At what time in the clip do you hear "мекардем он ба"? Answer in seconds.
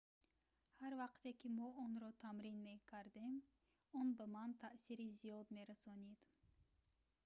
2.69-4.25